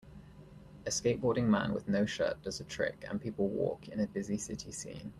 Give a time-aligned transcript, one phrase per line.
[0.87, 4.37] A skateboarding man with no shirt does a trick and people walk in a busy
[4.39, 5.09] city scene.